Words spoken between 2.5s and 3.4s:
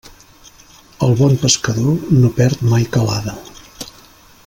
mai calada.